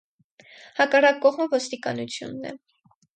Հակառակ 0.79 1.19
կողմը 1.25 1.47
ոստիկանությունն 1.51 2.49
է։ 2.53 2.55